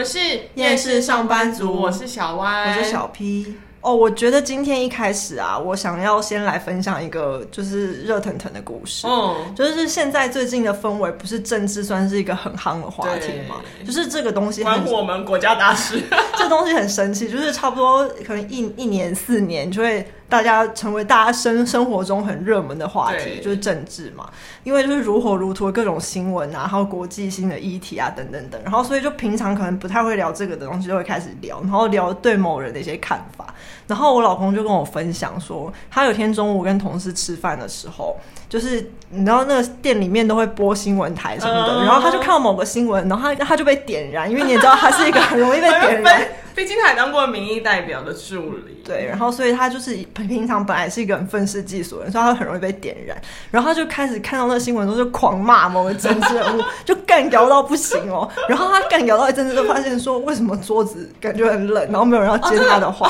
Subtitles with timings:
[0.00, 0.18] 们是
[0.54, 3.54] 厌世上班族，我是小歪我是小 P。
[3.82, 9.06] 哦，我觉得今天一开始啊，我想要先来分享一个就是热腾腾的故事。
[9.06, 13.56] 嗯，就是现在最近的氛围，不是政治算是一个很夯的话题吗？
[13.84, 16.02] 就是这个东西关乎我们国家大事，
[16.38, 20.06] 这东西很神奇，就是差不多可能一一年四年就会。
[20.30, 24.30] 大家成为大家生生活中很热门的话题，就是政治嘛，
[24.62, 33.52] 因为就是如火如荼的各种新闻啊，还有国际性的议题啊，等等等，然后所以就平常可能不太会聊这个的东西，就会开始聊，然后聊对某人的一些看法。
[33.88, 38.16] 然后我老公就跟我分享说，他有天中午跟同事吃饭的时候，
[38.50, 46.28] 就是你知道那个店里面都会播新闻台什么的，然后他就看到某个新闻，然后他他就被点燃，因为你也知道他是一个很容易被点燃。
[46.52, 53.16] 毕竟他还当过民意代表的助理，对，然后所以他就是平常本来是一个很愤世嫉俗的人，所以他很容易被点燃。
[53.52, 58.28] 然后他就开始看到那个新闻之后就狂骂某个政治人物，就干掉到不行哦。
[58.48, 63.08] 然后他干掉到一阵子，就发现说，为什么桌子感觉很冷，然后没有人要接他的话，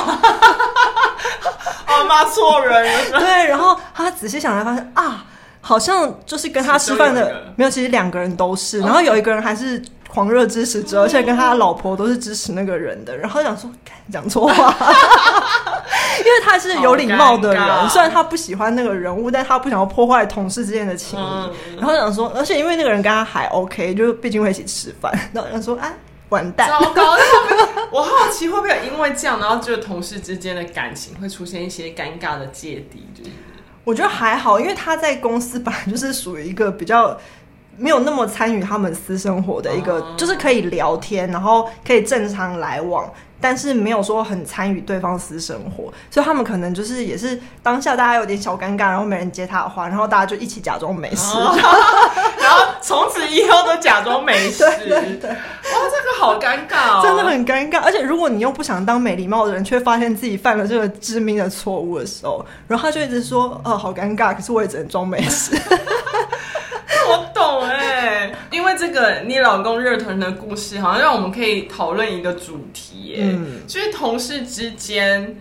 [1.87, 3.19] 啊 骂错人了。
[3.19, 5.25] 对，然后他仔细想来发现啊，
[5.61, 9.83] 好像就是跟他吃饭的没有，其实两个人都是，然后有一个人还是。
[10.13, 13.71] 狂热支持者，而且跟他的老婆都是支持那个人的，然后想说
[14.11, 14.55] 讲错话，
[16.19, 25.89] 因为他是有礼貌的人，虽然他不喜欢那个人物，但他不想要破坏同事之间的情谊，嗯、然后想说，而且因为那个人跟他还 OK，就毕竟会一起吃饭，然后想说，啊，
[26.31, 27.17] 完蛋，糟糕！
[27.93, 33.09] 我好奇会不会有因为这样，然后就同事之间的感情会出现一些尴尬的芥蒂？
[33.17, 33.31] 就是
[33.85, 37.19] 我觉得还好，因为他在公司本来就是属于一个比较。
[37.77, 43.11] 没有那么参与他们私生活的一个，就是可以聊天，然后可以正常来往，
[43.41, 51.57] 但是没有说很参与对方私生活，所以他们可能就是也是当下大家有点小尴尬，然后没人接他的话，然后大家就一起假装没事，哦、
[52.41, 54.65] 然后从此以后都假装没事。
[54.79, 57.81] 对对对，哇，这个好尴尬哦，真的很尴尬。
[57.81, 65.57] 而且如果你又不想当没礼貌的人，却发现自己犯了这个致命的错误的时候，然后他就一直说，哦，好尴尬，可是我也只能装没事。
[67.11, 75.37] 我懂哎、欸，因为这个你老公热腾腾的故事，好像让我们可以讨论一个主题、欸，嗯，就是同事之间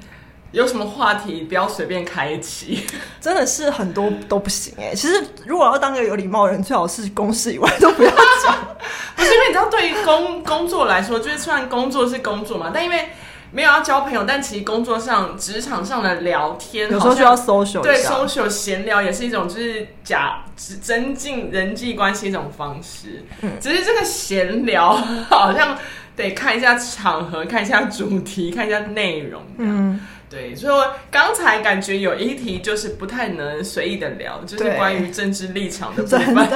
[0.52, 2.86] 有什么话题不要随便开启，
[3.22, 4.96] 真的是很多都不行哎、欸。
[4.96, 8.12] 其实如果要当个有礼貌的人，最好是公事以外都不要
[8.44, 8.56] 讲，
[9.16, 13.10] 不是因为你知道，对于工工作来说，就是虽然工作是工作嘛，但因为。
[13.52, 23.26] 没有要交朋友，但其实工作上、职场上的聊天，有时候就要 social，对 social 闲聊也是一种，就是假增进人际关系一种方式。
[23.42, 24.94] 嗯，只是这个闲聊
[25.30, 25.76] 好像
[26.16, 29.42] 得看一下场合，看一下主题，看一下内容。
[29.58, 30.00] 嗯，
[30.30, 36.36] 对，所以我刚才感觉有一题就是不太能随意的聊，就是关于政治立场的部分。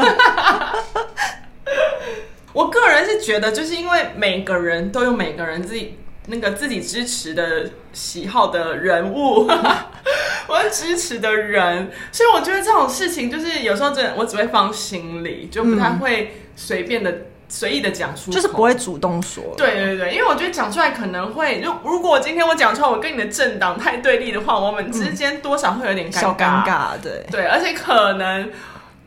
[2.54, 5.98] 我个人是觉得，就是因为每个人都有每个人自己。
[6.28, 9.46] 那个自己支持的喜好的人物，
[10.48, 17.14] 我支持的人，所以我觉得这种事情就是有时候真的我只会放心里，就不太会随便的
[17.50, 19.44] 随、嗯、意的讲出，就是不会主动说。
[19.58, 28.50] 对对对，因为我觉得讲出来可能会，如如果今天我讲出来，我跟你的政党太对立的话，我们之间多少会有点尴尬，小尴尬，对对，而且可能。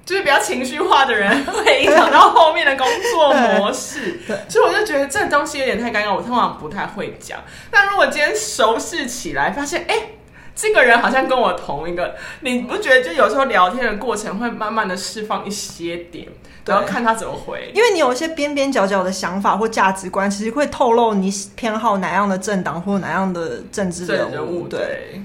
[0.06, 7.40] 就是比较情绪化的人 会影响到后面的工作模式，所以我就觉得这东西有点太尴尬，我通常不太会讲。
[7.72, 10.18] 但如果今天熟识起来，发现哎、欸，
[10.54, 16.28] 这个人好像跟我同一个，你不觉得就有时候聊天的过程会慢慢的释放一些点，
[16.64, 17.72] 然后看他怎么回？
[17.74, 25.20] 因为你有一些边边角角的想法或价值观，其实会透露你偏好哪样的政党或哪样的政治人物，人物对。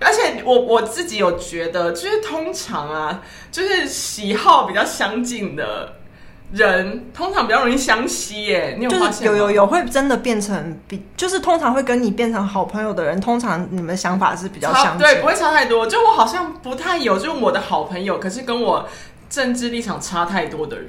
[0.00, 3.22] 对而且我我自己有觉得，就是通常啊，
[3.52, 5.96] 就是喜好比较相近的
[6.52, 8.76] 人，通常比较容易相吸耶。
[8.78, 9.26] 你有发现？
[9.26, 15.86] 有有有，会真的变成比，就是通常会跟你变成好朋友的人，通常你们想法是比较相近，对，不会差太多。
[15.86, 18.88] 就我好像不太有，就是我的好朋友，可是跟我
[19.28, 20.88] 政治立场差太多的人。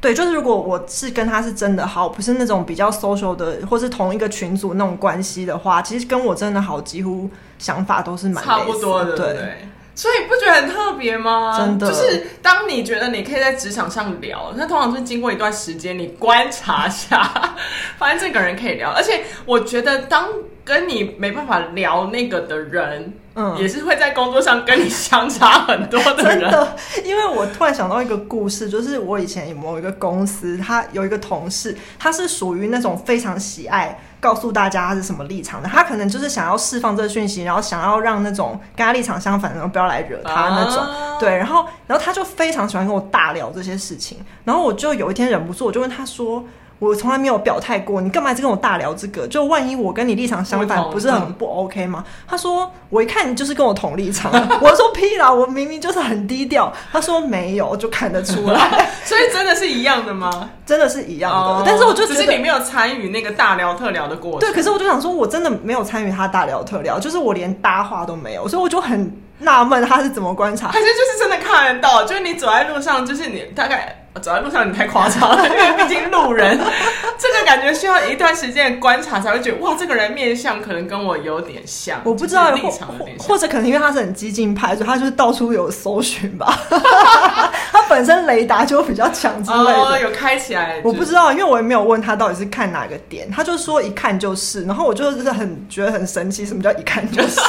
[0.00, 7.28] 对，就是如果我是跟他是真的好，不是那种比较 social 的，或是同一个群组那种关系的话，其实跟我真的好，几乎
[7.58, 9.26] 想法都是蛮差不多的，对。
[9.34, 11.58] 对所以不觉得很特别吗？
[11.58, 17.56] 真的，就是当你觉得你可以在职场上聊，那通常是经过一段时间，你观察下，
[17.96, 18.90] 发现这个人可以聊。
[18.90, 20.28] 而且我觉得，当
[20.66, 26.40] 跟你没办法聊那个的人，嗯，也是会在工作上跟你相差很多的人。
[26.40, 34.00] 真的，因为我突然想到一个故事，就是我以前有某一个公司，他有一个同事，他是属于那种非常喜爱。
[34.18, 40.82] 告诉大家他是什么立场的，他可能就是想要释放这个讯息，然后想要让那种跟他立场相反的人不要来惹他那种。
[40.82, 44.18] 啊、对，然后，然后他就非常喜欢跟我大聊这些事情。
[44.42, 46.42] 然后我就有一天忍不住，我就问他说
[46.78, 49.26] ：“我从来没有表态过，你干嘛一直跟我大聊这个？
[49.28, 52.04] 就万一我跟你立场相反，不是很不 OK 吗？
[52.28, 54.30] 他说我一看你就是跟我同立场，
[54.60, 56.70] 我说屁啦，我明明就是很低调。
[56.92, 60.50] 他说没有，就看得出来， 所以真的是一样的吗？
[60.66, 64.40] 真的是一样的，哦、但是我就只是你没有参与那个大聊特聊的过程。
[64.40, 72.04] 对，可是我就想说，我真的没有参与他大聊特聊，就是我连搭话都没有，所以我就很纳闷他是怎么观察，还是就是真的看得到？
[72.04, 74.02] 就是你走在路上，就是你大概。
[74.18, 76.58] 走在路上你太夸张了，因为毕竟路人，
[77.18, 82.00] 这个感觉需要一段时间观察才会觉得哇，这个人面相可能跟我有点像。
[82.04, 86.58] 我不知道有点像，或者可能因为他是很激进派，所以他就是到处有搜寻吧。
[87.72, 90.80] 他本身雷达就比较强之类的，哦，有开起来。
[90.82, 97.40] 我不知道，因为我也没有问他到底是看哪个点，他就说一看就是，然后我就是很觉得很神奇，什么叫一看就是？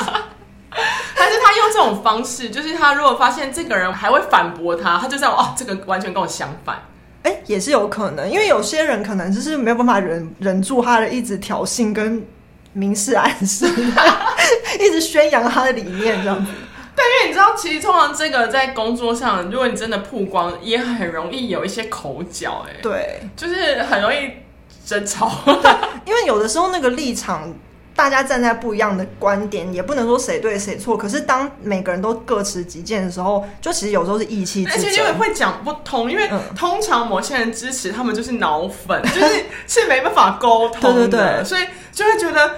[1.67, 6.77] 这种方式，就是他如果发现这个人还会反驳他，他就在哦，这个完全跟我相反。
[7.23, 12.25] 哎、欸，也是有可能，因为有些人可能就是没有办法忍忍住他的一直挑衅跟
[12.73, 13.65] 明示暗示，
[14.79, 16.51] 一直宣扬他的理念这样子。
[16.95, 22.65] 但因为你知道，其实通常这个在工作上，如果你真的曝光，也很容易有一些口角。
[22.67, 24.31] 哎，对，就是很容易
[24.85, 25.31] 争吵。
[26.05, 27.53] 因为有的时候那个立场。
[27.97, 30.95] 大家站在不一样的观点，也不能说谁对谁错。
[30.95, 34.63] 可是当每个人都各持己见的时候，就其实有时候是意气。
[34.69, 42.51] 而且因为会讲不通，因为通常某些人支持他们就是脑粉，就是是没办法沟通的，对对对，所以就会觉得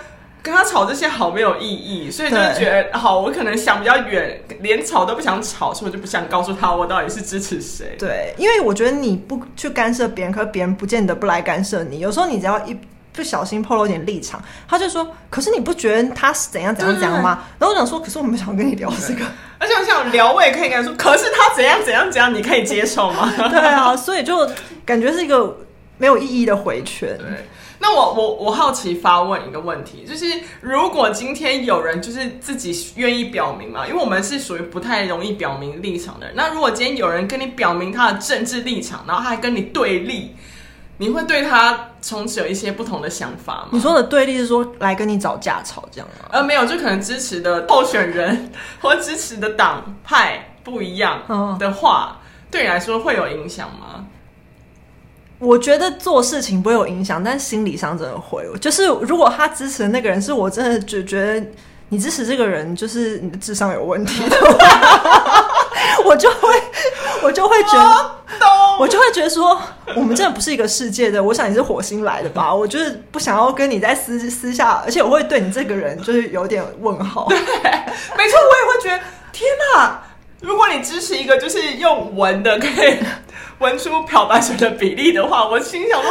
[0.43, 7.95] 跟他吵这些好没有意义，所以就会觉得好，我可能想比较远，连吵都不想吵，所以我就不想告诉他我到底是支持谁。
[7.97, 11.99] 对，因为我觉得你不去干涉别人，可是别人不见得不来干涉你。
[11.99, 12.77] 有时候你只要一。
[13.19, 19.25] 不小心透露一点立场，他就说：“可是你不觉得他是怎样怎样怎样吗？”然后我想说：“可是我们想跟你聊这个，
[19.57, 24.49] 而且我想聊，我也可以跟他说，可是他怎样怎样怎样，你可以接受吗？”对啊，所以就
[24.85, 25.57] 感觉是一个
[25.97, 27.17] 没有意义的回圈。
[27.17, 27.49] 对，
[27.79, 30.25] 那我我我好奇发问一个问题，就是
[30.61, 36.35] 如果今天有人就是自己愿意表明嘛，因为我们是属于不太容易表明立场的人。
[36.37, 40.33] 那如果今天有人跟你表明他的政治立场，然后他还跟你对立。
[41.01, 43.69] 你会对他从此有一些不同的想法吗？
[43.71, 46.27] 你说的对立是说来跟你找架吵这样吗？
[46.31, 48.51] 呃，没有，就可能支持的候选人
[48.81, 51.21] 或支持的党派不一样
[51.57, 54.05] 的话，哦、对你来说会有影响吗？
[55.39, 58.45] 我觉得做事情不会有影响，但心理上真的会。
[58.59, 61.47] 就是如果他支持的那个人是我真的觉觉得
[61.87, 65.45] 你支持这个人就是你的智商有问题的话，
[66.03, 66.61] 我就会
[67.23, 68.15] 我就会觉得。
[68.79, 69.61] 我就会觉得说，
[69.93, 71.21] 我们真的不是一个世界的。
[71.21, 72.55] 我想你是火星来的吧？
[72.55, 77.27] 我就是不想要跟你在私私下，而且我会对你这个人就是有点问号。
[77.27, 79.03] 对，没错，我也会觉得，
[79.33, 79.99] 天哪！
[80.39, 82.97] 如果你支持一个就是用闻的可以
[83.59, 86.09] 闻出漂白水的比例的话，我心想说。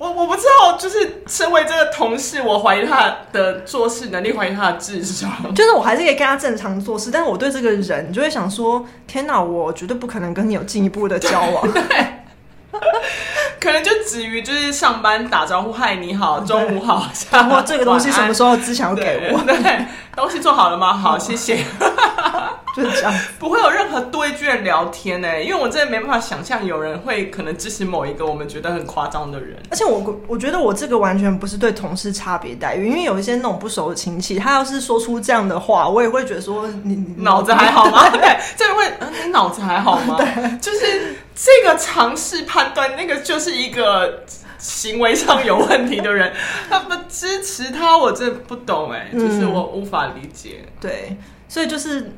[0.00, 5.30] 我我不知道，就是身为这个同事，我怀疑他的做事能力，怀疑他的智商。
[5.54, 11.68] 就是我还是可以跟他正常做事，但是我对这个人就会想说：天哪，我绝对不可能跟你有进一步的交往。
[11.70, 12.80] 对，对
[13.60, 19.40] 可能就止于就是上班打招呼，嗨，你好，中午好， 然后这个东西什么时候之前要给我？
[19.44, 19.84] 对，对，
[20.16, 20.94] 东西做好了吗？
[20.94, 21.58] 好，谢谢。
[22.76, 29.56] 就是这样，不会有任何多一句的聊天呢，因为我真的没办法想象有人会可能支持某一个我们觉得很夸张的人。
[29.70, 38.08] 而且我我觉得我这个完全不是对同事差别待遇，因为有一些那种不熟的亲戚，他要是说出这样的话，我也会觉得说你脑子还好吗？
[38.14, 38.84] 对，这个会，
[39.24, 40.16] 你脑子还好吗？
[40.16, 44.24] 对，就是这个尝试判断，那个就是一个
[44.58, 46.32] 行为上有问题的人，
[46.68, 50.60] 他们支持他，我真的不懂哎，就是我无法理解。
[50.62, 51.16] 嗯、对，
[51.48, 52.12] 所以就是。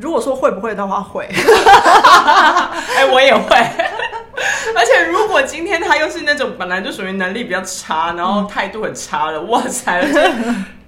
[0.00, 1.28] 如果说会不会的话，会。
[1.30, 3.56] 哎、欸，我也会。
[4.74, 10.02] 而且如果今天他又是那种本来就属于能力比较差，然后态度很差的，嗯、哇塞，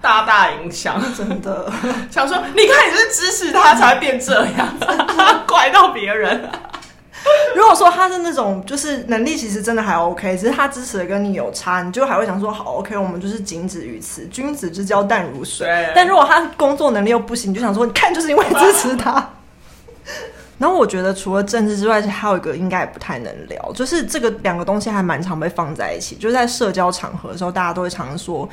[0.01, 1.71] 大大影响，真的。
[2.11, 4.69] 想说，你看你是指使他才会变这样，
[5.47, 6.51] 拐到别人。
[7.55, 15.93] 如果说他是那种就是能力其实真的还 OK，只是他支持的跟你有差，你就还会想说好 OK，我们就是仅止于此，君子之交淡如水。
[15.95, 19.31] 但如果他工作能力又不行，你就想说你看就是因为支持他。
[20.59, 28.49] 然后我觉得除了政治之外，还有一个应该也不太能聊，就是这个两个东西还蛮常被放在一起，就是在社交场合的时候，大家都会常说。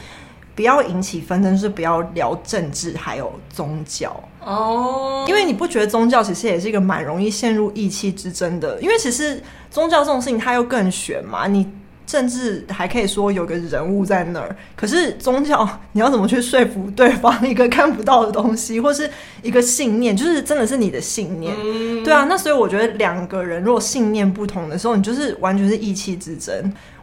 [0.59, 4.09] 不要引起纷争，就是不要聊政治，还有宗教
[4.43, 5.21] 哦。
[5.21, 5.29] Oh.
[5.29, 8.77] 因为你不觉得宗教其实也是一个蛮容易陷入意气之争的？
[8.81, 11.47] 因为其实宗教这种事情它又更玄嘛。
[11.47, 11.65] 你
[12.05, 19.09] 政治还可以说有个人物在那儿，可是宗教你要怎么去说服对方一个看不到的东西，或是
[19.41, 22.25] 一个信念，就是真的是你的信念，嗯、对啊。
[22.27, 26.53] 那所以我觉得两个人如果信念不同的时候，你就是完全是意气之争。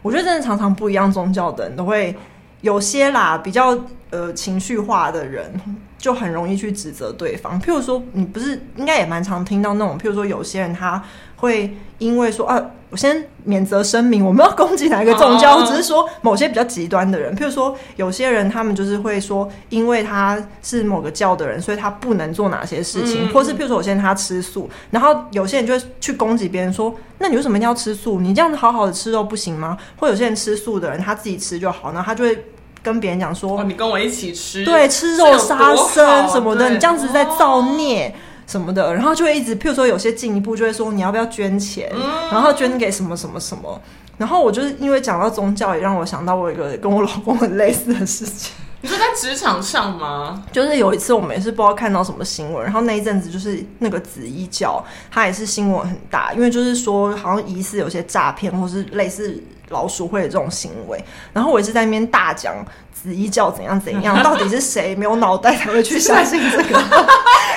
[0.03, 2.15] 我觉得真的常常不一样宗教的人都会
[2.61, 3.77] 有些啦，比较
[4.09, 5.53] 呃情绪化的人。
[5.99, 7.59] 就很容易去指责对方。
[7.59, 11.03] 譬如说，你不是应该也蛮常听到那种，譬如说有些人他
[11.37, 17.35] 会因为说啊，我先免责声明，我们要攻击哪一个宗教，只是说某些比较极端的人。
[17.35, 28.19] 譬如说，有些人他们就是会说，因为他是某个教的人，所以他不能做哪些事情，或是譬如说有些人他吃素，然后有些人就会去攻击别人说，那你为什么一定要吃素？
[28.19, 29.77] 你这样子好好的吃肉不行吗？
[29.97, 32.45] 或有些人吃素的人他自己吃就好，然后他就会。
[32.83, 38.15] 跟别人讲说、哦，你跟我一起吃，对，吃肉杀生什么的，你这样子在造孽
[38.47, 42.01] 什么的，然后就会一直，譬如说有些进一步就会说，你要不要捐钱，嗯、
[42.31, 43.79] 然后捐给什么什么什么，
[44.17, 48.53] 然后我就是因为讲到宗教，也让我想到我一个跟我老公很类似的事情。
[48.79, 50.43] 你说在职场上吗？
[50.51, 59.43] 就是有一次我们也是不知道看到什么新闻，然后那一阵子就是那个紫衣教，它也是新闻很大，因为就是说好像疑似有些诈骗或是类似。
[59.69, 60.97] 老鼠会的这种行为，
[61.33, 62.55] 然后我也是在那边大讲
[62.93, 66.81] 紫衣教怎样怎样， 到底是谁没有脑袋才会去相信这个？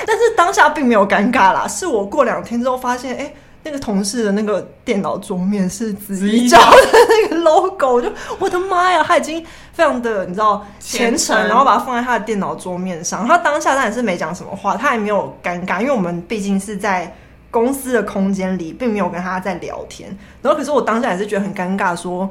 [0.05, 6.77] 但是当下并没有尴尬啦，是我过两天之后发现，哎，那个同事的那个电脑桌面是紫衣教的
[7.09, 9.43] 那个 logo，我就我的妈呀，他已经
[9.73, 17.13] 非常的你知道虔诚，然后把它放在他的电脑桌面上，他当下当然是没讲什么话，他也没有尴尬，因为我们毕竟是在。
[17.53, 20.09] 公司的空间里并没有跟他在聊天，
[20.41, 22.29] 然后可是我当下也是觉得很尴尬说，说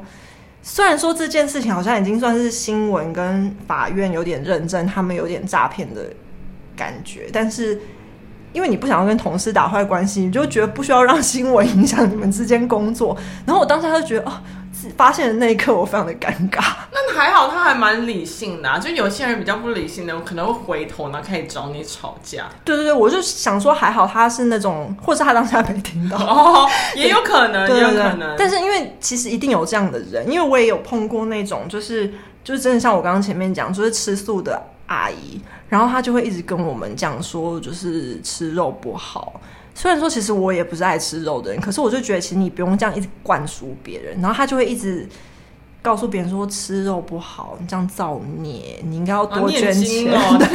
[0.63, 6.01] 虽然说这件事情好像已经算是新闻跟法院有点认证，他们有点诈骗的
[6.75, 7.79] 感觉，但是
[8.53, 14.41] 因为你不想要跟同事打坏关系，你就觉得不需要让新闻影响你们之间工作，然后我当下就觉得哦。
[14.97, 16.59] 发现的那一刻，我非常的尴尬。
[16.91, 18.79] 那还好，他还蛮理性的啊。
[18.79, 22.49] 就有些人比较不理性的，我可能会回头呢，可以找你吵架。
[22.65, 28.35] 对对对，我就想说，还好他是那种，或是他当下没听到，哦， 也有可能，也有可能。
[28.35, 32.11] 但是因为其实一定有这样的人，因为我也有碰过那种，就是
[32.43, 34.59] 就是真的像我刚刚前面讲，就是吃素的
[34.91, 39.39] 阿姨，然后她就会一直跟我们讲说，就是吃肉不好。
[39.73, 45.07] 虽然说，其实我也不是爱吃肉的人，可是我就觉得，其实你不用这样一直灌输别人，然后她就会一直
[45.81, 50.13] 告诉别人说吃肉不好，你这样造孽，你应该要多捐钱。
[50.13, 50.47] 哦、 对，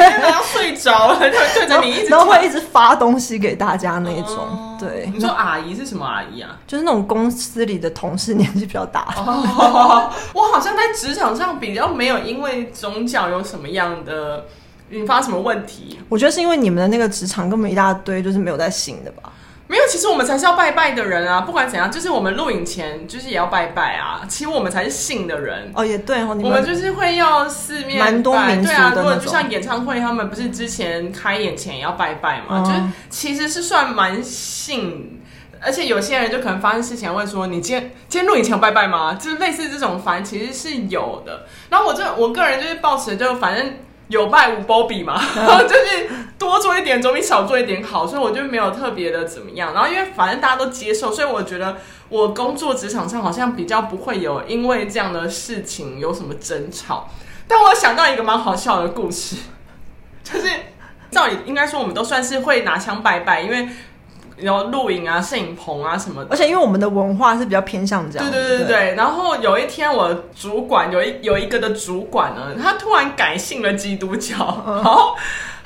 [0.44, 4.36] 睡着了，就对着你一直，然后会一直发东西给大家那种。
[4.36, 6.58] 哦、对，你说阿姨是什么阿姨啊？
[6.66, 9.14] 就是那种公司里的同事，年纪比较大。
[9.16, 14.44] 哦、 我好像在职场上比较没有因为宗教有什么样的。
[14.92, 15.98] 引发什么问题？
[16.08, 19.32] 我觉得是因为你们的那个职场根本一大堆就是没有在信的吧？
[19.68, 21.40] 没有，其实我们才是要拜拜的人啊！
[21.40, 24.22] 不管怎样，就是我们录影前就是也要拜拜啊。
[24.28, 28.68] 其实我们才是信的人哦，也对哦，你们我们就是会要四面拜，蛮多民俗的。
[28.68, 32.62] 对啊，如果就像演唱会，他们不是之前开演前也要拜拜嘛？
[32.62, 32.80] 嗯、就是
[33.10, 35.20] 其实是算蛮信，
[35.60, 41.44] 而且有些人就可能发生事情会说：“你今天今天录影前有拜拜吗？”就是类似这种，反正其实是有的。
[41.70, 43.74] 然后我就我个人就是抱持就反正。
[44.08, 45.20] 有拜无波比嘛，
[45.68, 46.08] 就是
[46.38, 49.74] 多做一点总比少做一点好，所以我就没有特别的怎么样。
[49.74, 51.76] 然后因为反正大家都接受，所以我觉得
[52.08, 57.08] 我工作职场上好像比较不会有因为这样的事情有什么争吵。
[57.48, 59.36] 但我想到一个蛮好笑的故事，
[60.22, 60.48] 就是
[61.10, 63.68] 照理应该说我们都算是会拿枪拜拜，因为。
[64.38, 68.30] 有录影啊、摄影棚啊什么的，而且因为我们的文化是比较偏向这样。
[68.30, 68.94] 对对对对，对。
[68.94, 75.16] 然后有一天，我主管有一有一个的主管呢，他突然改信了基督教，嗯、然后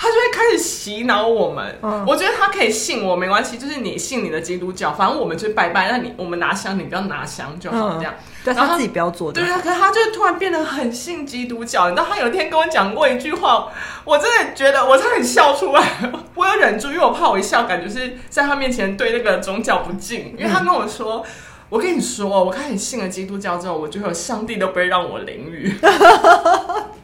[0.03, 1.79] 他就会开始洗脑我们。
[1.83, 8.15] 嗯、我觉得他可以信我没关系，就是你信你的基督教，反正我们就拜拜，那你我们拿香，你不要拿香就好，这样。
[8.17, 9.39] 嗯对，他自己不要做的。
[9.39, 11.91] 对啊，可是他就突然变得很信基督教。
[11.91, 13.69] 你知道，他有一天跟我讲过一句话，
[14.03, 16.11] 我真的觉得我差点笑出来。
[16.35, 20.35] 我有忍住，因为我怕我一笑，感觉是在他面前对那个宗教不敬。
[20.39, 21.31] 因为他跟我说：“嗯、
[21.69, 25.77] 我跟你说，我开始信了基督教之后，我觉得上帝都不会让我淋雨。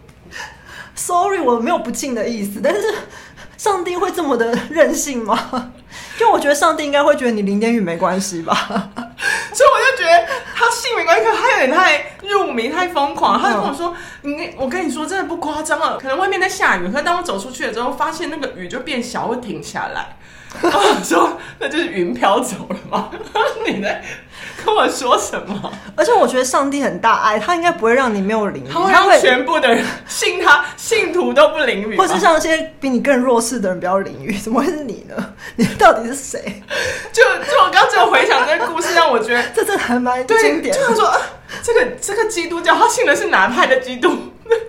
[0.97, 2.83] ”Sorry，我没有不敬的意思，但是
[3.57, 5.73] 上帝会这么的任性吗？
[6.19, 8.55] 就我觉得上帝应该会觉得你淋点雨没关系吧。
[9.53, 13.41] 所以我就觉得他信没关系，可他有点太入迷、太疯狂。
[13.41, 15.99] 他就跟我说：“你，我跟你说，真的不夸张了。
[15.99, 20.17] 可能外面在下雨，可是当我走出去了之后，发现那个雨就变小，会停下来。
[20.62, 23.11] ”我说：“那就是云飘走了吗？”
[23.67, 24.03] 你在
[24.67, 25.73] 跟我说什么？
[25.95, 35.15] 而且我觉得上帝很大爱，他应该不会让你没有淋雨，他会让全部的人信他信徒都不淋雨，或是像一些比你更弱势的人不要淋雨，怎么会是你呢？
[35.55, 36.63] 你到底是谁？
[37.13, 40.75] 就就我刚刚只有回想这个故事，让我觉得这这还蛮经典。
[40.75, 41.13] 就他说，
[41.63, 44.17] 这个这个基督教，他信的是哪派的基督？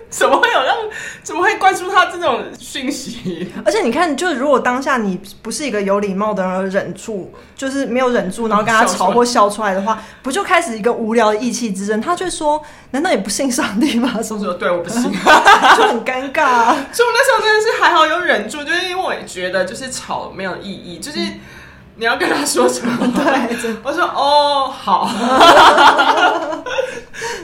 [0.10, 0.74] 怎么会有让？
[1.22, 3.52] 怎么会灌输他这种讯息？
[3.64, 12.00] 而且你看，就是如果当下你不是一个有礼貌的人，而忍住，就是没有忍住，然后跟他吵或笑出来的话，不就开始一个无聊的意气之争？
[12.00, 12.62] 他就说
[12.92, 16.86] ：“难道你不信上帝吗？” 说说对，我不信，就很尴尬、啊。
[16.92, 21.18] 所以我那时候真的是还好有忍住，就是因为我也觉得就是吵没有意义，就是。
[21.20, 21.40] 嗯
[21.98, 22.96] 你要跟他说什么？
[23.14, 25.10] 对，我说哦，好，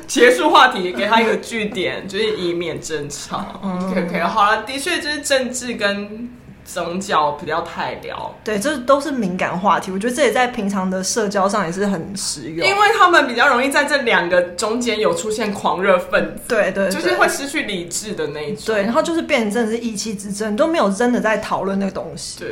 [0.07, 3.45] 结束话题，给他一个句点，就是以免争吵。
[3.65, 6.31] 嗯，OK OK，好了，的确就是政治跟
[6.65, 8.33] 宗教不要太聊。
[8.45, 9.91] 对，这都是敏感话题。
[9.91, 18.67] 我觉得这也在平常的社交上也是很实用，因为他们比较容易在这两个中间有出现狂热分子，对，对对，就是会失去理智的那一种。
[18.67, 22.39] 对，然后就是变成真的是意气之争，都没有真的在讨论那个东西。
[22.39, 22.49] 对。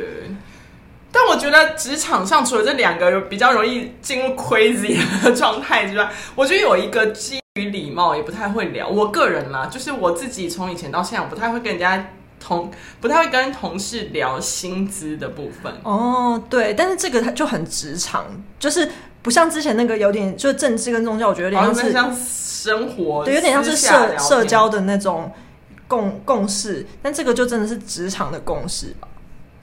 [1.15, 8.87] 但我觉得职场上除了这两个比较容易进入 crazy 的状态之外，我觉得有一个基于礼貌也不太会聊。
[8.87, 12.03] 我个人啦，就是我自己从以前到现在，我不太会跟人家
[12.39, 15.71] 同， 不太会跟同事聊薪资的部分。
[15.83, 18.25] 哦，对，但是这个它就很职场，
[18.57, 18.89] 就是
[19.21, 25.31] 不像之前那个有点，就是政治跟宗教，我觉得有点像是像生活，对，有点像是社社交的那种
[25.87, 26.83] 共共识。
[27.03, 29.07] 但这个就真的是职场的共识吧。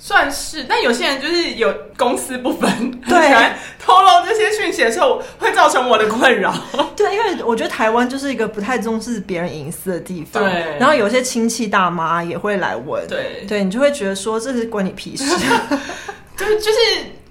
[0.03, 6.55] 算是，但有些人就是有公私不分，对，透露这些讯息的时候会造成我的困扰。
[6.97, 10.43] 对，因为我觉得台湾就是一个不太重视别人隐私的地方。
[10.43, 15.25] 对，然后有些亲戚大妈也会来问，对，对你就会觉得说这是关你屁事。
[16.35, 16.79] 就 就是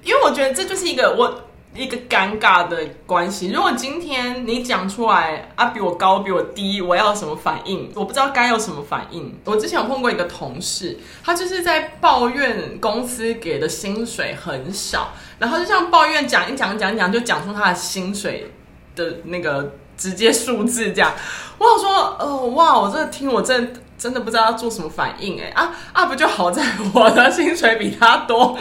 [0.03, 1.48] 因为我觉得这就是一个我。
[1.75, 3.51] 一个尴尬的关系。
[3.51, 7.91] 如果今天你讲出来啊，比我高，比我低，我要什么反应？
[7.95, 9.37] 我不知道该有什么反应。
[9.45, 18.51] 我之前有碰过一个同事，他就是在抱怨公司给的薪水很少，然后就像抱怨讲一讲讲讲，就讲出他的薪水
[18.95, 21.13] 的那个直接数字这样。
[21.57, 23.79] 我想说，哦、呃，哇，我这听我真的。
[23.99, 26.05] 真的不知道要做什么反应哎啊啊！
[26.05, 28.57] 不就好在我的薪水比他多，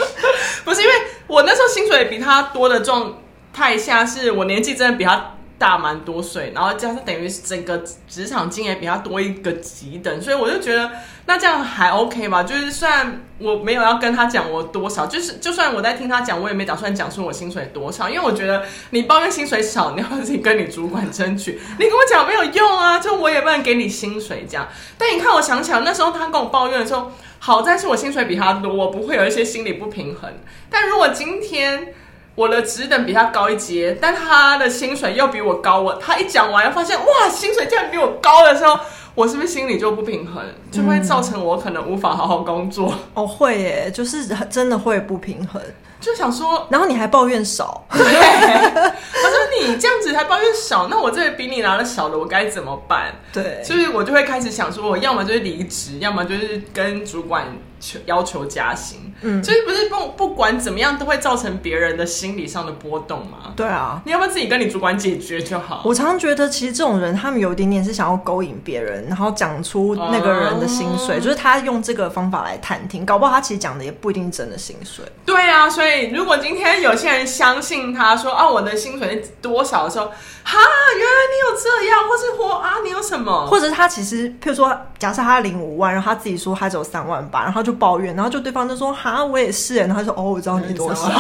[0.65, 0.93] 不是因为
[1.29, 3.19] 我那时候薪水比他多的状
[3.53, 5.35] 态下，是我年纪真的比他。
[5.59, 10.91] 大蛮多岁，然后加上等于整个职场经验比他多一个级等，所以我就觉得
[11.27, 12.45] 那这样还 OK 吧。
[12.45, 24.69] 就是虽然我没有要跟他讲我多少，就是就算我在听他讲，我也没打算讲出我薪水多少，因为我觉得你抱怨薪水少，你要自己跟你主管争取，你跟我讲没有用啊，就我也不能给你薪水这样。
[24.97, 30.33] 但你看，我想起来那时候他跟我抱怨的时候，好在是我薪水比他多，我不会有一些心理不平衡。
[30.71, 31.95] 但如果今天，
[32.39, 35.81] 我的职等比他高一阶，但他的薪水又比我高。
[35.81, 38.79] 我他一讲完，又发现哇，薪水竟然比我高的时候，
[39.17, 42.93] 我是不是心里就不平衡，就会造成我可能无法好好工作？
[42.93, 45.61] 嗯、哦，会耶，就是真的会不平衡。
[46.01, 53.13] 就想说，然后你还抱怨少， 对，他说你这样子还抱怨少，那我这里比你拿的少的，我该怎么办？
[53.33, 57.47] 对，所以我就会开始想说，我要么就是离职，要么就是跟主管
[57.81, 59.08] 求要求加薪。
[59.23, 63.53] 嗯，就是不是不不管怎么样都会造成别人的心理上的波动吗？
[63.57, 65.83] 对啊，你要不要自己跟你主管解决就好？
[65.85, 75.05] 我常常觉得，其实这种人他们有一点点是想要勾引别人，然后讲出那个人的薪水，哦、就是他用这个方法来探听，搞不好他其实讲的也不一定真的薪水。
[75.25, 76.09] 对啊，所以。
[76.19, 80.59] 如果今天有些人相信他说啊，我的薪水是多少的时候，哈，
[80.97, 83.47] 原来你有这样，或是我啊，你有什么？
[83.47, 91.11] 或者他其实，譬如说，假设他领五万，然后他自己说他只有三万八，然后就抱怨，然后就对方就说哈，我也是，然后他说哦，我知道你多少。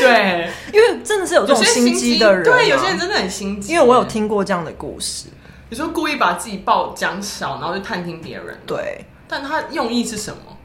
[0.00, 3.72] 对， 因为真的是有这种心机的人，对，有些人真的很心机。
[3.72, 5.26] 因为我有听过这样的故事，
[5.68, 10.55] 你说故意把自己报讲小，然后就探听别人，对，但他用意是什么？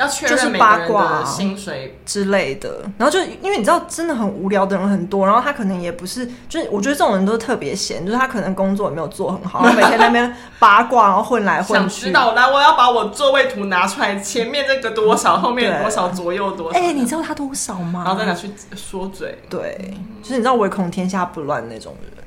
[0.00, 12.00] 要确认八卦薪水之类的，然后就因为你知道，真的很无聊的人很多，然后他可能也不是，就是我觉得这种人都特别闲，就是他可能工作也没有做很好， 然后每天在那边八卦，然后混来混去。
[12.02, 16.78] 想知道，来，我要把我座位图拿出来，前面这个多少，后面多少，左右多少？
[16.78, 18.02] 哎、欸，你知道他多少吗？
[18.06, 19.38] 然后再拿去说嘴。
[19.50, 22.19] 对，就是你知道唯恐天下不乱那种人。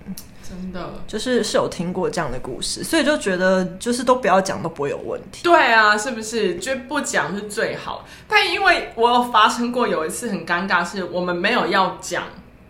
[1.08, 5.44] 就是是有听过这样的故事，所以就觉得就是都不要讲都不会有问题。
[5.44, 6.56] 对啊，是不是？
[6.56, 8.06] 就不讲是最好。
[8.28, 12.24] 但因为我有发生过有一次很尴尬，是我们没有要讲，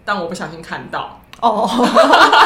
[0.04, 1.70] 但我不小心看到哦，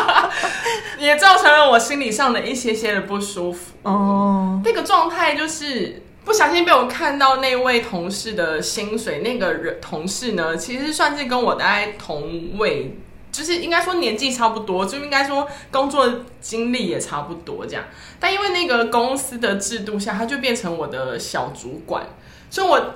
[1.00, 4.62] 也造成了我心理上的一些些的不舒服哦。
[4.64, 12.98] 那个状态就是不小心被我看到那位同事的薪水，那个人同事呢，其实算是跟我大概同位。
[13.38, 17.84] 就是应该说年纪差不多，就应该说工作经历也差不多这样。
[18.20, 22.04] 但因为那个公司的制度下，他就变成我的小主管，
[22.50, 22.96] 所以我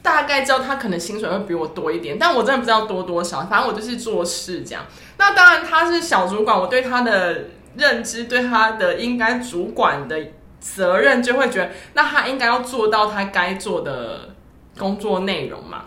[0.00, 3.42] 大概知道他可能薪水会比我多一点，但我真的不知道多多少。
[3.42, 4.86] 反正我就是做事这样。
[5.18, 7.44] 那当然他是小主管，我对他的
[7.76, 10.18] 认知，对他的应该主管的
[10.58, 14.34] 责任，就会觉得那他应该要做到他该做的
[14.78, 15.84] 工作内容嘛，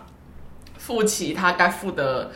[0.78, 2.30] 负起他该负的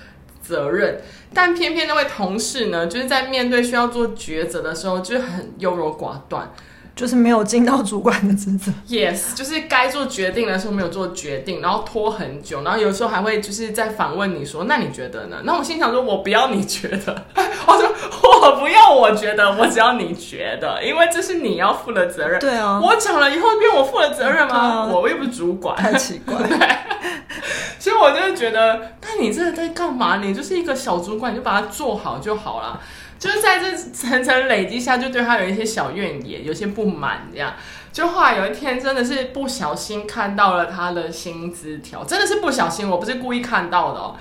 [0.47, 1.01] 责任。
[1.33, 6.53] 但偏偏那位同事呢，就是在面对需要做抉择的时候，就很优柔寡断。
[6.97, 8.71] 就是没有尽到主管的职责。
[8.89, 17.27] Yes，就是该做决定的时候没有做决定，然后拖很久，然后有时候还会就是在反问你说：“那你觉得呢？”那我心想说：“我不要你觉得，
[17.67, 24.55] 我说我不要我觉得，我只要你觉得，因为这是你要负的责任。”对啊，我讲了以后变我负的责任吗？
[24.55, 26.37] 啊、我又不是主管，太奇怪。
[26.47, 26.57] 对，
[27.81, 30.19] 所以我就觉得，那你这在干嘛？
[30.19, 32.81] 你就是一个小主管，你就把它做好就好了。
[33.19, 37.55] 就是在这层层累积下，就对他有一些小怨言，有些不满，这样。
[37.93, 44.17] 就后来有一天，真的是不小心看到了他的薪资条，真的是不小心，我不是故意看到的哦。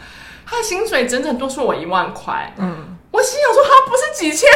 [0.45, 4.47] 他的薪水整整多出我一万块，嗯，我心想说，他不是几千，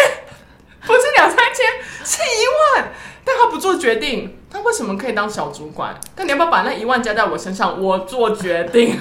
[0.86, 1.65] 不是两三千，
[2.06, 2.91] 是一万，
[3.26, 5.95] 但他不做决定，他为什么可以当小主管？
[6.15, 9.00] 那你要不要把那一万加在我身上，我做决定？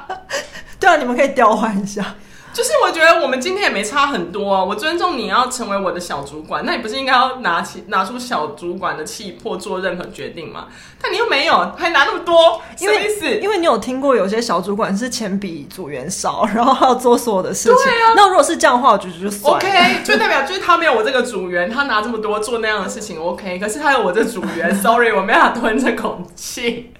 [0.80, 2.16] 对啊，你们可以调换一下。
[2.56, 10.68] 就是我觉得我们今天也没差很多啊，我尊重你要成为我的小主管，那你不是应该要拿起拿出小主管的气魄做任何决定吗？
[10.98, 13.28] 但你又没有，还拿那么多，什么意思？
[13.42, 17.76] 因为你有听过有些小主管是钱比组员少， 然后还要做所有的事情。
[17.76, 19.58] 对啊，那如果是这样的话，我觉得就算了。
[19.58, 26.94] OK，就代表就是他没有我这个组员，他拿这么多做那样的事情 OK，可是他有我这组员，Sorry，我没办法吞这口气。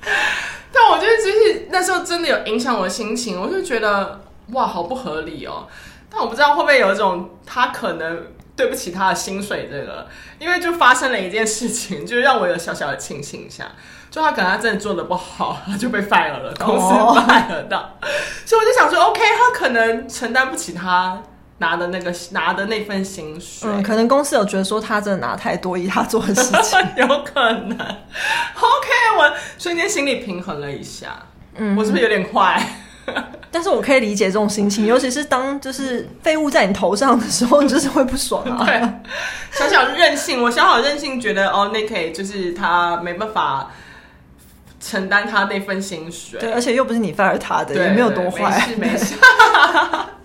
[0.71, 4.21] 但我觉得就是那时候真的有影响我的心情，我就觉得。
[4.53, 5.67] 哇，好不合理哦！
[6.11, 10.07] 但我不知道会不会有一种他可能对不起他的薪水这个，
[10.39, 13.67] 因为就发生了一件事情，就让我有小小的庆幸一下，
[14.11, 17.99] 就他可能他真的做的不好，他就被 fire 了，公司 fire 到，
[18.45, 21.21] 所以我就想说，OK，他可能承担不起他
[21.59, 27.73] 拿的那个拿的那份薪水，嗯，可能公司有觉得说他真的拿太多，以他做的事情， 有可能。
[27.77, 31.17] OK，我瞬间心里平衡了一下，
[31.57, 32.63] 嗯，我是不是有点坏？
[33.51, 38.65] 但是我可以理解这种心情，尤其是当就是废物在你头上的时候，你就是会不爽啊。
[38.67, 38.81] 对，
[39.51, 43.71] 小小任性，我小小任性觉得哦，那可以就是他没办法
[44.81, 49.15] 承担他那份薪水，对，而且又不是你 fire 他的，也没有多坏，没事没事。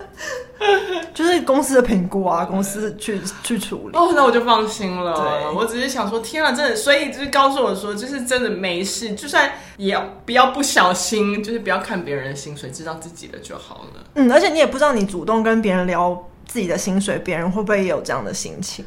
[1.13, 3.97] 就是公司的评估啊，公司去去处理。
[3.97, 5.13] 哦，那我就放心了。
[5.15, 14.03] 对，我只是想说，天啊，真的，所以就是告诉我说，就是真的没事，就算也要不要不小心，就是不要看别人的薪水，知道自己的就好了。
[14.15, 18.86] 嗯，而且你也不知道，你主动跟别人聊自己的薪水，别人会不会也有这样的心情？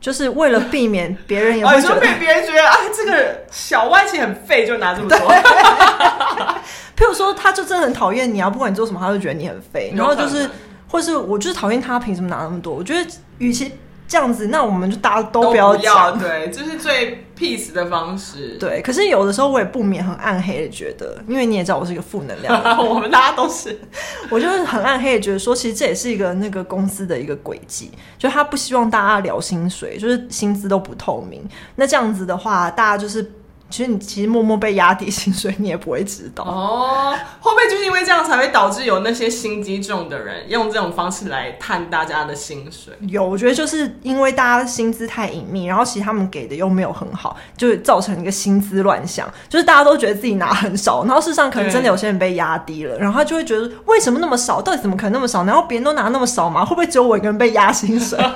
[0.00, 5.18] 就是为了避免别人也会觉得，被别人觉得啊，这个小歪其实很废，就拿这么多。
[6.96, 10.48] 譬如说，他就真的很讨厌你啊，不管你做什么，他就觉得你很废，然后就是。
[10.88, 12.74] 或是我就是讨厌他，凭什么拿那么多？
[12.74, 13.72] 我觉得，与其
[14.08, 18.56] 这样子，那我们就大家都不要讲，对， 这是最 peace 的方式。
[18.60, 23.76] 对，可是有的时候我也不免很暗黑的觉得，因为你也知道我是一个负能量， 我们大家都是，
[24.30, 31.42] 我就是很暗黑的觉得说，其实这也是一个那个公司的一个轨迹，就他不希望大家聊薪水，就是薪资都不透明。
[31.74, 33.32] 那这样子的话，大家就是。
[33.68, 37.12] 其实你其实默默被压低薪水，你也不会知道哦。
[37.40, 42.94] 会不会就是因为这样才会导致有那些心机重的人用这种方式来探大家的薪水？
[43.08, 49.28] 有，我觉得就是因为大家的薪资太隐秘，然后其实他们给的又没有很好，就造成一个薪资乱象。
[49.48, 54.62] 就是大家都觉得自己拿很少，然后事实上可能真的有些人被压低了，然后他就会觉得为什么那么少？
[54.62, 55.44] 到底怎么可能那么少？
[55.44, 56.64] 然后别人都拿那么少吗？
[56.64, 58.18] 会不会只有我一个人被压薪水？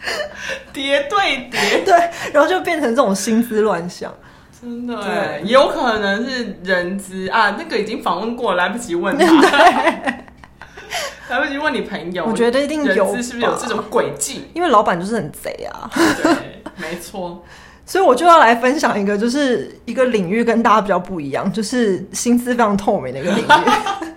[0.72, 4.12] 叠对叠对， 然后就变成这种薪资乱象。
[4.60, 9.26] 真的对，有可能是人资啊，那个已经访问过，来不及问他，
[11.30, 12.26] 来不及问你朋友。
[12.26, 14.50] 我觉得一定有，是不是有这种诡计？
[14.52, 15.90] 因为老板就是很贼啊。
[15.94, 17.42] 对，没错。
[17.86, 23.48] 所以我就要来分享一个，就是一个领域跟大家比较不一样，就是薪资非常透明的一个领域。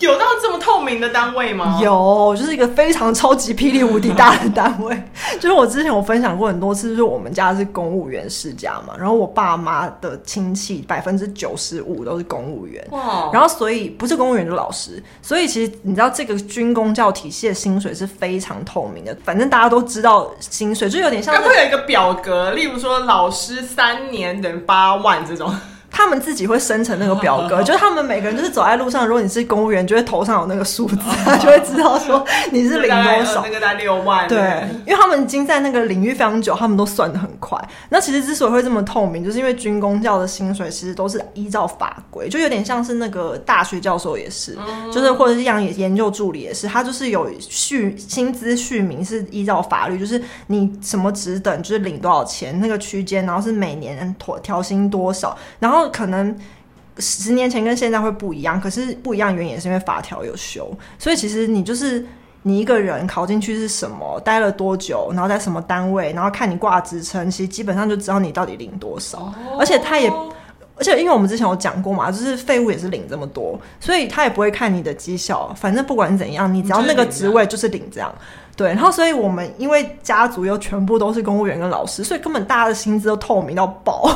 [0.00, 1.78] 有到这么透明的单位吗？
[1.80, 5.00] 有，就是一个非常超级霹雳无敌大的单位。
[5.38, 12.84] 就是我之前我分享过很多次，就是我们家是公务员世家嘛，然后我爸妈的亲戚百分之九十五都是公务员。
[12.90, 13.30] 哇！
[13.32, 21.34] 然后所以不是公务员就老师，所以其实你知道这个军工教体系的薪水是非常透明的，反正大家都知道薪水，就有点像。
[21.40, 25.54] 会有一个表格，例如说老师三年等于八万这种。
[26.00, 33.42] 他们自己会生成那个表格， 就是他们每个人就是走在路上，如果你是公务员，就会头上有那个数字，他 就会知道说你是领多少。
[33.44, 34.26] 那个在六万。
[34.26, 37.58] 对，因为他们已经在那个领域非常久，他们都算的很快。
[37.88, 56.34] 那其实之所以会这么透明，就是因为军工教的薪水其实都是依照法规，就有点像是那个大学教授也是，嗯、就是或者是像研究助理也是，他就是有续薪资续名是依照法律，就是你什么职等就是领多少钱那个区间，然后是每年妥调薪多少，然后可能
[56.98, 62.06] 十年前跟现在会不一样，可是不一样原因也是因为法条有修，所以其实你就是。
[62.42, 69.18] 你一个人考进去是什么，待了多久，然后在什么单位，然后看你挂职称，其实基本上就知道你到底领多少。
[69.18, 70.10] 哦、而且他也，
[70.74, 78.10] 而且因为我们之前有讲过嘛，就是废物也是领这么多，所以他也不会看你的绩效，反正不管怎样，你只要那个职位就是领这样。
[78.56, 84.10] 对，然后所以我们因为家族又全部都是公务员跟老师，所以根本大家的薪资都透明到爆。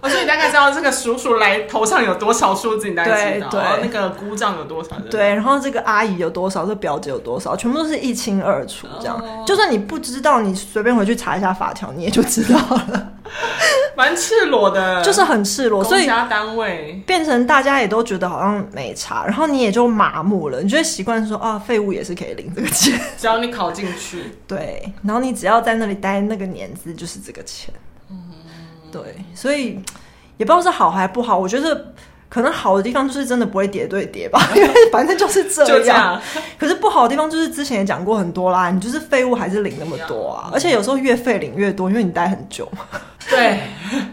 [0.00, 9.16] 哦，所以你大概知道这个叔叔来头上有多少数字，你大概知道，对，对，那个姑丈有多少人，对，然后这个阿姨有多少，这个表姐有多少，全部都是一清二楚，这样。
[9.16, 13.12] 哦、就算你不知道，你随便回去查一下法条，你也就知道了。
[13.96, 17.02] 蛮赤裸的， 就是很赤裸，所以公家单位。
[17.06, 27.72] 变成大家也都觉得好像没差，然后你也就麻木了，你就会习惯说啊，废物也是可以领这个钱，只要你考进去，对，然后你只要在那里待那个年资，就是这个钱。
[28.92, 29.02] 对，
[29.34, 29.80] 所以
[30.36, 31.38] 也不知道是好还不好。
[31.38, 31.92] 我觉得
[32.28, 35.68] 可能好的地方就是真的不会叠对叠吧， 因为反正就是这样。
[35.68, 36.20] 就这样。
[36.58, 42.84] 可是不好的地方就是之前也讲过很多啦，你就是废物还是领那么多啊，而且有时候越废领越多，因为你待很久嘛。
[43.28, 43.60] 对，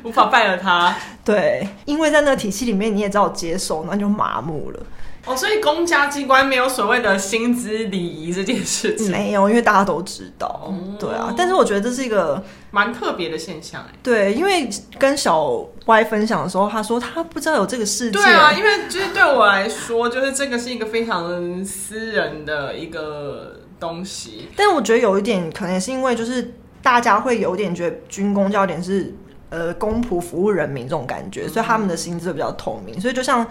[0.03, 0.95] 无法败了他。
[1.25, 4.79] 对，因为在那个体系里面你也只好接受，那就麻木了。
[5.27, 10.67] 哦，所以公家机关没有所谓的薪资礼仪这件事情，没有，因为大家都知道。
[10.69, 13.85] 嗯、对啊，但是我觉得这是一个蛮特别的现象。
[14.01, 18.13] 对，因为跟小歪分享的时候，他说他不知道有这个事情。
[18.13, 24.47] 对啊，因为就是对我来说，就是这个是一个非常私人的一个东西。
[24.55, 29.13] 但我觉得有一点可能也是因为，就是大家会有点觉得军工教点是
[29.49, 33.01] 呃公仆服务人民这种感觉，嗯、所以他们的薪资比较透明。
[33.01, 33.45] 所以就像。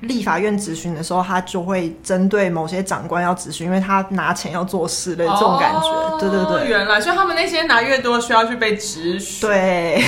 [0.00, 5.88] 立法院质询的时候，他就会针对某些长官要质询，因为他拿钱要做事的这种感觉。
[5.88, 9.48] 哦、对对对，原来所以他们那些拿越多，需要去被质询。
[9.48, 10.04] 对，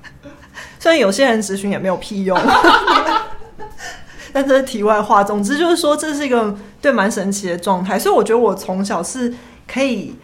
[0.80, 2.38] 虽然有些人质询也没有屁用，
[4.32, 5.22] 但这是题外话。
[5.22, 7.98] 总之就是说，这是一个对蛮神奇的状态。
[7.98, 9.34] 所以我觉得我从小是
[9.66, 10.16] 可以。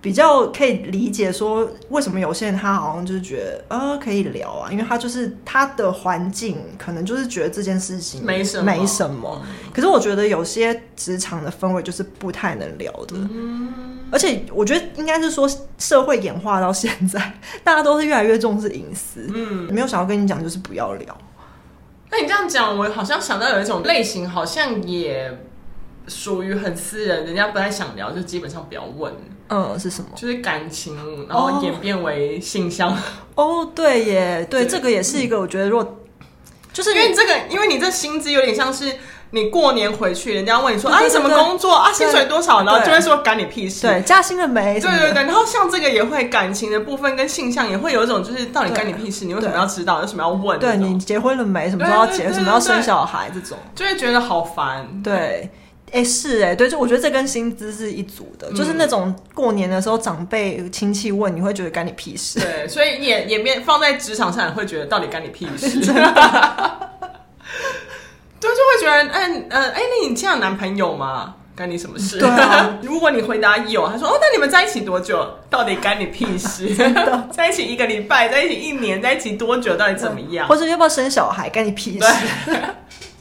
[0.00, 9.42] 比较可以理解说，为什么有些人他好像就是觉得呃可以聊啊，因为他就是他的环境可能就是觉得这件事情没什么没什么。
[9.74, 17.34] 可是我觉得有些职场的氛围就是不太能聊的，嗯，而且我觉得应该是说社会演化到现在，
[17.64, 21.18] 大家都是越来越重视隐私，嗯，没有想要跟你讲就是不要聊。
[22.10, 25.38] 那你这样讲，我好像想到有一种类型，好像也
[26.06, 29.12] 属于很私人，人家不太想聊，就基本上不要问。
[29.48, 30.10] 嗯，是什么？
[30.14, 30.96] 就是感情，
[31.28, 32.90] 然后演变为性向。
[32.90, 32.96] 哦，
[33.34, 35.96] 哦，对耶，对，对这个也是一个，我觉得，如果
[36.72, 38.94] 就是因为这个，因为你这薪资有点像是
[39.30, 44.78] 你过年回去，人家问你说啊，你什么工作啊，薪水多少，然后就会说干你屁事，对，加薪了没？
[44.78, 50.00] 对对对，然后像这个也会感情的部分跟性向也会有一种，就是到底干你屁事，你为什么要知道？
[50.00, 50.58] 为什么要问？
[50.58, 51.68] 对你结婚了没？
[51.70, 52.32] 什么时候要结？
[52.32, 53.30] 什么要生小孩？
[53.34, 55.50] 这种就会觉得好烦，对。
[55.92, 62.38] 哎、欸，是哎、欸，对，就我觉得这跟薪资是一组的，嗯、就是那种过年的时候长辈亲戚问，你会觉得干你屁事。
[62.40, 65.80] 对，所以也也面放在职场上，也会觉得到底干你屁事。
[68.40, 71.34] 对，就会觉得，哎、欸，呃，哎、欸，那你这样男朋友吗？
[71.56, 72.18] 干你什么事？
[72.20, 75.28] 对啊， 如果你回答有，他说，哦，那你们在一起多久？
[75.50, 76.72] 到底干你屁事？
[77.32, 79.74] 在一起一个礼拜，在一起一年，在一起多久？
[79.76, 80.46] 到底怎么样？
[80.46, 81.48] 或者要不要生小孩？
[81.48, 82.06] 干你屁事？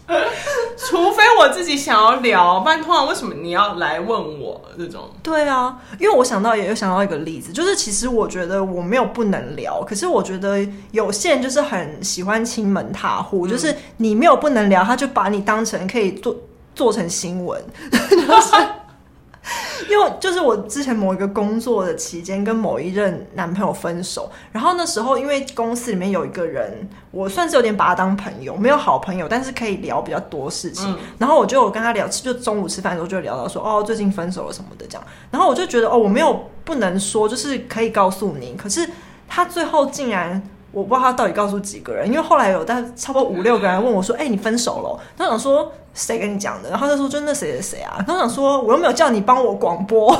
[0.77, 5.09] 除非我自己想要聊，不然通常为什么你要来问我这种？
[5.21, 16.35] 对啊，因为我想到也有想到一个例子，就是其实我觉得我没有不能聊，可是我觉得有些人就是很喜欢亲门踏户，嗯、就是你没有不能聊，他就把你当成可以做
[16.73, 17.61] 做成新闻。
[17.91, 18.55] 就 是
[19.89, 30.91] 因为就是我之前某一个工作的期间，跟某一任男朋友分手，然后那时候因为公司里面有一个人，我算是有点把他当朋友，没有好朋友，但是可以聊比较多事情。
[30.91, 35.07] 嗯、然后我就有跟他聊，就中午吃饭的时候就聊到说，哦，最近分手了什么的这样。
[35.31, 38.55] 然后我就觉得，哦，我没有不能说，就是可以告诉你。
[38.57, 38.87] 可是
[39.29, 44.99] 他最后竟然，我不知道他到底告诉几个人，因为后来有大概差不多五六个人问我说，哎、欸，你分手了？
[45.17, 45.71] 他想说。
[45.97, 46.69] 谁跟你讲的？
[46.69, 47.97] 然后他就说就那谁谁谁啊。
[48.07, 50.15] 我想说我又没有叫你帮我广播，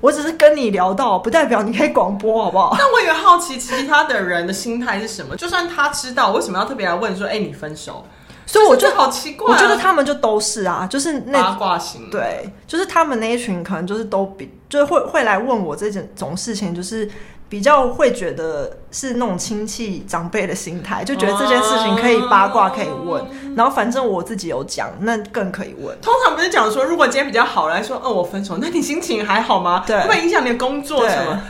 [0.00, 2.76] 我只是跟你聊到，不代表你可以广播，好不好？
[2.78, 5.34] 那我也好奇其他的人的心态是什么？
[5.34, 8.04] 就算他知道，为什么要特别来问说，哎、欸，你分手？
[8.44, 17.08] 所以我觉得好奇怪、啊，我觉得他们就都是啊，就是那八卦型，对，就是他们那一群可能就是都比，就是会会来问我这种种事情，就是
[17.52, 25.94] 比较会觉得是那种亲戚长辈的心态， 就觉得这件事情可以八卦可以问，啊、然后反正我自己有讲，那更可以问。
[26.00, 29.84] 通常不是讲说，如果今天比较好来说，哦，我分手，那你心情还好吗？
[29.86, 31.42] 对，会不会影响你的工作什么？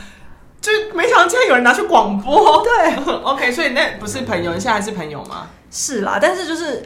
[0.59, 5.47] 就没想到竟然有人拿去广播，对， OK，所以那不是朋友，你现在还是朋友吗？
[5.71, 6.83] 是啦，但是就是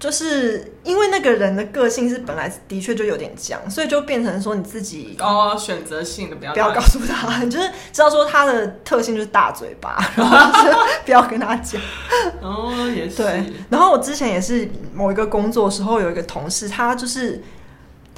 [0.00, 11.80] 就是因为那个人的个性是本来的确就有点僵，所以就变成说你自己哦，选择性的不要不要告诉他，你 就是知道说他的特性就是大嘴巴，然后就是不要跟他讲。
[12.40, 13.16] 哦，也是。
[13.16, 17.40] 对，然后我之前也是某一个工作时候，有一个同事，他就是。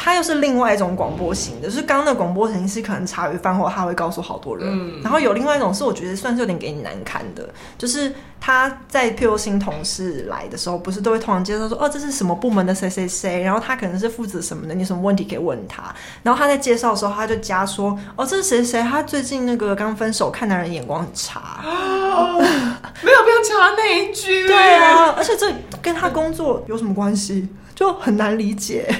[0.04, 22.40] 他又是另外一种广播型的，就是刚刚的广播型是可能茶余饭后他会告诉好多人，嗯、然后有另外一种是我觉得算是有点给你难堪的，就是他在譬如新同事来的时候，不是都会通常介绍说哦，这是什么部门的谁谁谁，然后他可能是负责什么的，你有什么问题可以问他，然后他在介绍的时候他就加说哦，这是谁谁，他最近那个刚分手，看男人眼光很差，哦、
[23.02, 25.46] 没有不要插那一句，对啊，而且这
[25.80, 28.92] 跟他工作有什么关系，就很难理解。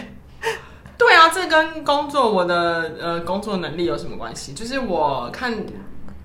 [1.03, 4.53] 对啊，这跟工作我的呃工作能力有什么关系？
[4.53, 5.53] 就是我看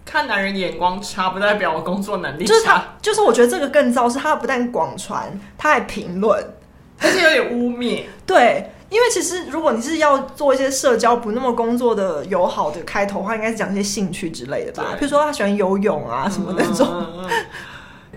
[0.05, 2.53] 看男人眼光差，不代表我工作能力差。
[2.53, 6.39] 就是他，就是我觉得这个更糟，是他不但广传，他还评论，
[7.01, 8.03] 而且有点污蔑。
[8.27, 14.95] 对，因为其实如果你是要做一些社交不那么工作的友好的开头的话，应该是讲一些兴趣之类的吧？
[14.99, 16.87] 比如说他喜欢游泳啊什么那种。
[16.91, 17.29] 嗯嗯嗯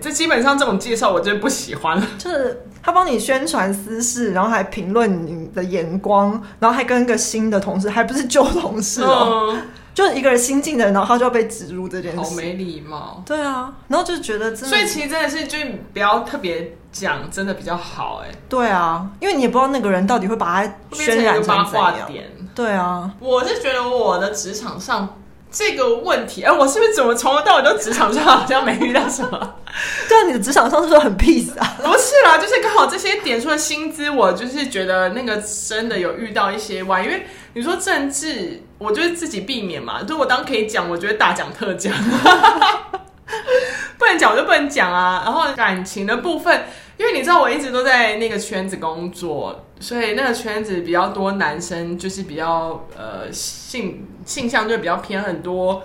[0.01, 2.07] 这基本上这种介绍我就不喜欢了。
[2.17, 9.61] 就是他帮你宣传私事，然后还评论你的眼光，然后还跟一个新的同事，还不是旧同事哦，嗯、
[9.93, 13.23] 就一个人新进的人，然后他就要被植入这件事，好没礼貌。
[13.25, 15.57] 对啊，然后就觉得真的，所以其实真的是就
[15.93, 18.31] 不要特别讲，真的比较好哎。
[18.49, 22.25] 对啊，因为你也不知道那个人到底会把他渲染成八卦点。
[22.55, 25.17] 对啊，我是觉得我的职场上。
[25.51, 29.55] 这个问题，哎，我是不是怎么从头到尾都职场上好像没遇到什么？
[30.07, 31.75] 对啊，你的职场上是不是很 peace 啊？
[31.83, 40.01] 不是啦，就是刚好这些点出的薪资，我就是觉得那个真的有遇到一些歪，因为你说政治，我就是自己避免嘛。
[40.07, 41.93] 如果当可以讲，我觉得大讲特讲，
[43.99, 45.21] 不能讲我就不能讲啊。
[45.25, 46.63] 然后感情的部分。
[46.97, 55.83] 因为你知道我一直都在那个圈子工作，所以那个圈子比较多男生，就是比较呃性性向就比较偏很多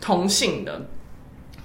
[0.00, 0.80] 同性的。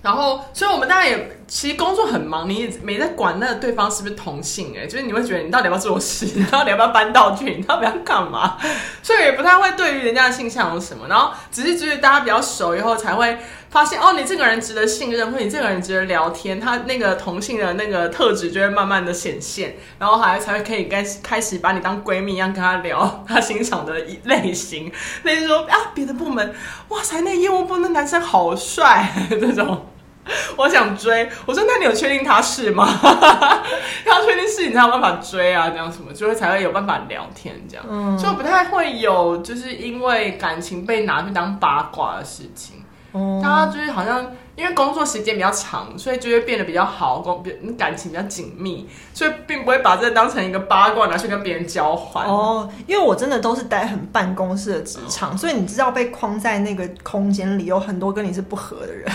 [0.01, 8.57] 然后，所以我们大家也其实工作很忙，你也没在管那个对方是不是同性，哎，就是你会觉得你到底要不要做事， 你到底要不要搬道具，你到底要干嘛？
[9.01, 13.37] 所以也不太会对于人家的性向有什么，然后只是觉得大家比较熟以后才会
[13.73, 24.91] 发现，哦，你这个人值得信任，或者你这个人值得聊天，他那个同性的那个特质就会慢慢的显现，然后还才会可以开始开始把你当闺蜜一样跟他聊他欣赏的类型，
[25.23, 26.53] 类似说啊别的部门，
[26.89, 29.87] 哇塞，那业务部那男生好帅这种。
[30.55, 32.87] 我想追，我说那你有确定他是吗？
[33.01, 42.82] 他确定是你才有办法追啊，这样什么就会才会有办法聊天这样，嗯，就不太会有就是因为感情被拿去当八卦的事情。
[43.13, 47.41] 哦，他就是好像因为工作时间比较长，所以就会变得比较好，工
[47.77, 52.27] 感情比较紧密，所以并不会把这当成一个八卦拿去跟别人交换。
[52.27, 59.09] 哦，因为我真的都是待很办公室的职场，哦，所以你知道被框在那个空间里，有很多跟你是不合的人，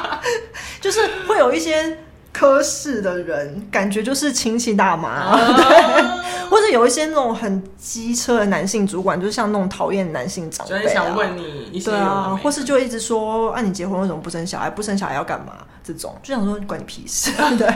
[0.80, 1.98] 就是会有一些。
[2.38, 6.02] 科室的人感觉就是亲戚大妈，啊、对，
[6.50, 14.68] 或者有一些那种很机车的男性主管，就是像那种讨厌男性长辈、啊，就想问你一些对啊，或是就一直说，啊，你结婚为什么不生小孩？
[14.68, 15.54] 不生小孩要干嘛？
[15.82, 17.66] 这种就想说关你屁事， 对。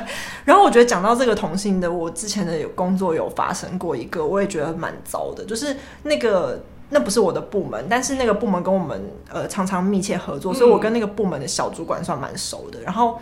[0.45, 13.19] 然后我觉得讲到这个同性的，我之前的有工作有发生过一个，我也觉得蛮糟的，就是那个那不是我的部门，但是那个部门跟我们呃常常密切合作，所以我跟那个部门的小主管算蛮熟的，然后。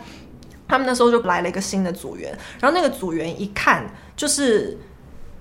[0.68, 4.76] 他们那时候就来了一个新的组员，然后那个组员一看就是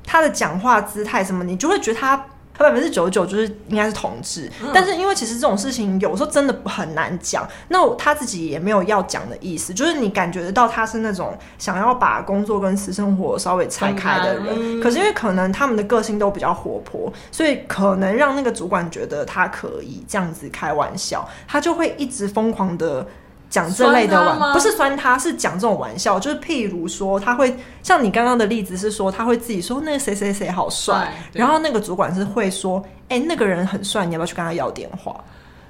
[0.04, 2.16] 他的讲话姿态什么，你就会觉得他
[2.54, 4.50] 他百分之九十九就是应该是同志。
[4.64, 14.46] 嗯、但是因为其实这种事情有时候真的很难讲，那他自己也没有要讲的意思，就是你感觉得到他是那种想要把工作跟私生活稍微拆开的人。
[14.50, 23.06] 嗯、可是因为可能他们的个性都比较活泼，所以可能让那个主管觉得他可以这样子开玩笑，他就会一直疯狂的。
[23.50, 35.16] 讲这类的玩，不是酸他，是讲这种玩笑，就是譬如说，他会像你刚刚的例子是说，他会自己说那个谁谁谁好帅，然后那个主管是会说，哎、欸，那个人很帅，你要不要去跟他要电话？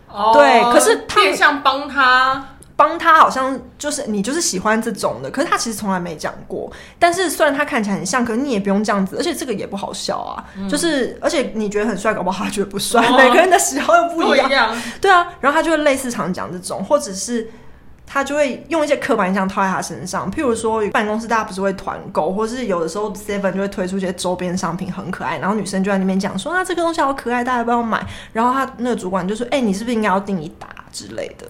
[0.09, 2.45] 哦，对，可是他变相帮他。
[2.78, 6.71] 帮他好像就是你就是喜欢这种的，可是他其实从来没讲过。
[6.99, 10.45] 但是虽然他看起来很像，可是你也不用这样子，而且这个也不好笑啊。
[10.55, 13.03] 嗯、就是而且你觉得很帅，搞不好他觉得不帅。
[13.03, 14.47] 哦、每个人的喜好又不一样。
[14.51, 17.49] 样对啊，然后他就会类似常讲这种，或者是
[18.08, 20.32] 他就会用一些刻板印象套在他身上。
[20.32, 28.03] 譬如说办公室大家不是会团购，或是有的时候 Seven 就会推出一些周边商品很可爱，然后女生就在那边讲说啊这个东西好可爱，大家要不要买？
[28.32, 31.45] 然后他那个主管就说，哎、你是不是应该要订一打之类的？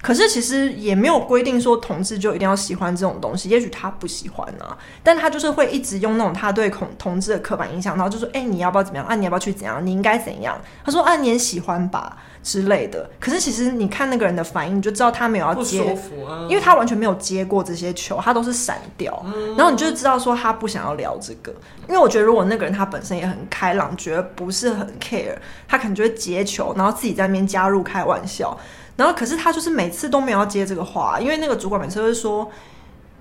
[0.00, 9.14] 可是其实也没有规定说同志就一定要喜欢这种东西，也许他不喜欢啊，但他就是会一直用那种他对同同志的刻板印象，然后就说：“哎、欸，你要不要怎么样啊？
[9.14, 9.84] 你要不要去怎样？
[9.84, 15.84] 你应该怎样？”他说：“啊，你也喜欢吧之类的。”可是其实你看那个人的反应，你就知道他没有要接，
[16.48, 19.20] 因为他完全没有接过这些球，他都是闪掉。
[19.26, 21.52] 嗯、然后你就知道说他不想要聊这个，
[21.88, 25.36] 因为我觉得如果那个人他本身也很开朗，觉得不是很 care，
[25.66, 28.56] 他可能就会接球，然后自己在那边加入开玩笑。
[28.98, 32.50] 然后，可是他就是每次都没有要接这个话，因为那个主管每次都会说：“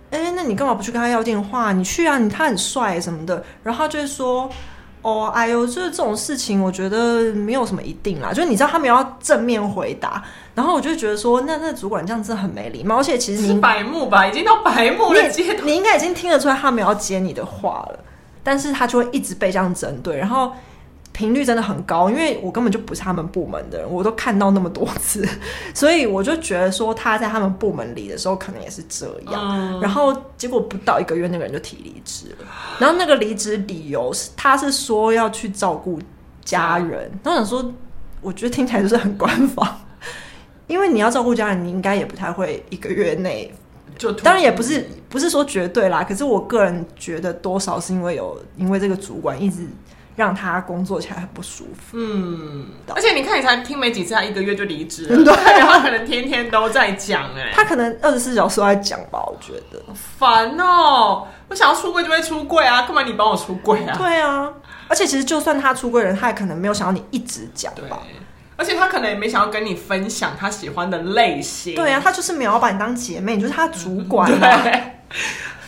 [0.10, 1.72] 哎，那你干嘛不去跟他要电话？
[1.72, 4.50] 你去啊，你他很帅什么的。”然后他就会说
[5.04, 8.34] ：“哦，哎呦，就是这种事情，我觉得没有什么一定啦。
[8.34, 10.24] 就是你知道他们要正面回答，
[10.56, 18.00] 然后我就觉得说，那那主管这样子很没礼貌，而且其实你是白目吧，已经到白目了阶段，你应该已经听得出来他没有要接你的话了，
[18.44, 20.52] 但是他就会一直被这样针对，然后。
[21.18, 25.28] 频率真的很高，因为我根本就不是他们部门的人，我都看到那么多次，
[25.74, 29.34] 所以我就觉得说他在他们部门里的时候可能也是这样。
[29.52, 32.46] 嗯、然后结果不到一个月，那个人就提离职了。
[32.78, 36.00] 然后那个离职理由是，他是说要去照顾
[36.46, 37.10] 家人。
[37.24, 37.74] 然后我想说，
[38.22, 39.68] 我觉得听起来就是很官方，
[40.68, 43.52] 因为你要照顾家人，你应该也不太会一个月内
[43.98, 44.12] 就。
[44.12, 49.68] 当然也不是不是说绝对啦，可是我个人觉得多少是因为有因为这个主管一直。
[50.18, 51.96] 让他工作起来很不舒服。
[51.96, 55.16] 嗯，而且你看，你才听没几次，他一个月就离职了。
[55.24, 59.24] 对，然后可能天天都在讲，哎，他可能二十四小时都在讲吧？
[59.26, 61.28] 我觉得烦哦。
[61.50, 63.96] 我想要出柜就会出柜啊，干嘛你帮我出柜啊？
[63.96, 64.52] 对啊，
[64.88, 68.00] 而且其实就算他出柜人，他也可能没有想要你一直讲吧。
[68.58, 71.76] 而且他可能也没想要跟你分享他喜欢的类型。
[71.76, 74.62] 对啊，他就是没有要把你当姐妹，你就是他主管啊。
[74.66, 74.84] 对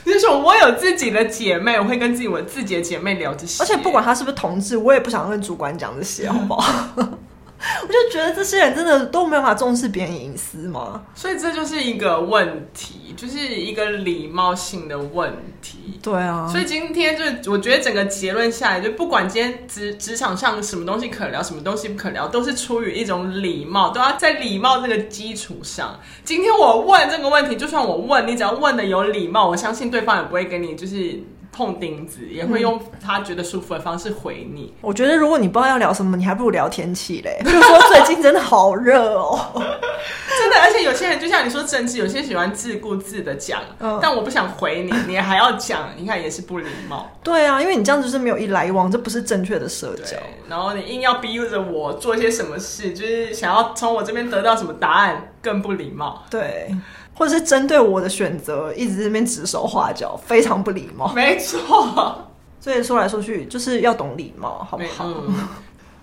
[0.09, 3.63] 就是我有自己的姐妹，我会跟自己我自己的姐妹聊这些。
[3.63, 6.93] 而且不管他是不是同志，我也不想跟主管讲这些，好不好？
[7.83, 11.03] 我就觉得这些人真的都没有办法重视别人隐私吗？
[11.13, 15.99] 所以这就是一个问题，就是一个礼貌性的问题。
[16.01, 25.99] 对啊，所以今天就我觉得整个结论下来，就不管今天职职场上什么东西可聊，什么东西不可聊，都是出于一种礼貌，都要在礼貌这个基础上。
[26.23, 31.21] 今天我问这个问题，就算我问你，只要问的有礼貌，我相信对方也不会给你就是。
[31.51, 34.73] 碰钉子也会用他觉得舒服的方式回你。
[34.81, 37.39] 我觉得如果你不知道要聊什么，你还不如聊天气嘞。
[37.45, 39.37] 就说最近真的好热哦，
[40.39, 40.59] 真的。
[40.61, 47.09] 而且有些人就像你说政治，有些喜欢自顾自的讲，嗯、但我不想回你，你还要讲，你看也是不礼貌。
[47.23, 50.17] 对啊，因为你这样子是没有一来一往，这不是正确的社交。
[50.47, 56.23] 然后你硬要逼着我做一些什么事，就是想要从我这边得到什么答案，更不礼貌。
[56.29, 56.73] 对。
[57.19, 61.11] 或者是针对我的选择一直在那边指手画脚，非常不礼貌。
[61.13, 62.15] 没错，
[62.61, 65.03] 所以说来说去就是要懂礼貌，好不好？
[65.05, 65.47] 嗯、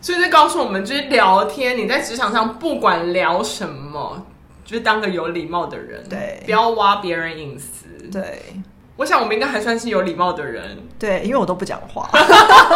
[0.03, 4.27] 所以这告诉我们，就是聊天，你在职场上不管聊什么，
[4.62, 7.87] 就是当个有礼貌的人，对，不要挖别人隐私。
[8.12, 8.43] 对，
[8.97, 10.79] 我想我们应该还算是有礼貌的人。
[10.99, 12.11] 对，因为我都不讲话，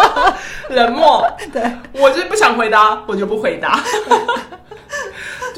[0.71, 1.31] 冷漠。
[1.53, 1.63] 对，
[1.93, 3.79] 我就是不想回答，我就不回答。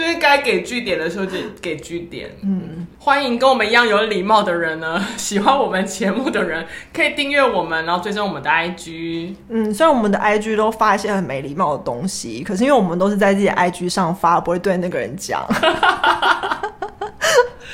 [0.03, 2.29] 就是该给据点的时候就给据点。
[2.43, 9.37] 嗯，欢迎跟我们一样有礼貌的人呢， 喜欢我们节目的人可以订阅我们，然后追踪我们的 IG。
[9.49, 15.47] 嗯，虽然我们的 IG 都发一些很没礼貌的东西，可是因为我们都是在自己的 IG 上发，不会对那个人讲。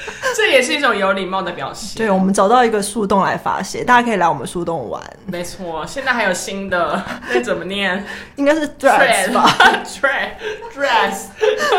[0.37, 1.97] 这也是一种有礼貌的表现。
[1.97, 5.03] 对，我们找到一个树洞来发泄，大家可以来我们树洞玩。
[5.27, 8.05] 没错，现在还有新的， 那怎么念？
[8.37, 9.49] 应该是 dress 吧
[9.85, 11.27] ？dress，dress。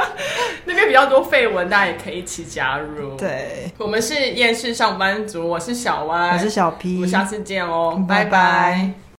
[0.66, 3.16] 那边比较多废文，大家也可以一起加入。
[3.18, 8.30] 对，我们是厌世上班族，我是小歪，我是小 P，我们下次见哦，拜拜。
[8.30, 9.00] 拜拜。